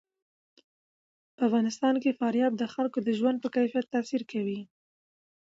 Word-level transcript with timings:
په 1.35 1.41
افغانستان 1.47 1.95
کې 2.01 2.17
فاریاب 2.19 2.53
د 2.57 2.63
خلکو 2.73 2.99
د 3.03 3.09
ژوند 3.17 3.37
په 3.43 3.49
کیفیت 3.55 3.85
تاثیر 3.95 4.21
کوي. 4.31 4.59